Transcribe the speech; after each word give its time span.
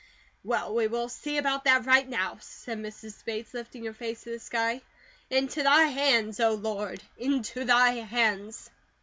"Well, 0.43 0.73
we 0.73 0.87
will 0.87 1.09
see 1.09 1.37
about 1.37 1.63
that 1.65 1.85
right 1.85 2.09
now," 2.09 2.39
said 2.41 2.79
Mrs. 2.79 3.23
Bates, 3.23 3.53
lifting 3.53 3.85
her 3.85 3.93
face 3.93 4.23
to 4.23 4.31
the 4.31 4.39
sky. 4.39 4.81
"Into 5.29 5.61
thy 5.61 5.83
hands, 5.83 6.39
O 6.39 6.55
Lord, 6.55 7.03
into 7.19 7.63
thy 7.65 7.91
hands!" 7.91 8.71